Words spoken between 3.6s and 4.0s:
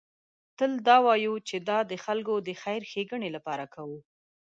کوو.